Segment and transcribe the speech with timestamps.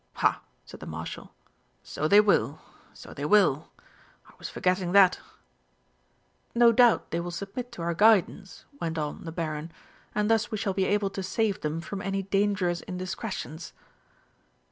[0.15, 1.31] "Ha!" said the Marshal.
[1.83, 2.57] "So they will
[2.91, 3.69] so they will!
[4.27, 5.19] I was forgetting that!"
[6.55, 9.71] "No doubt they will submit to our guidance," went on the Baron,
[10.15, 13.73] "and thus we shall be able to save them from any dangerous indiscretions."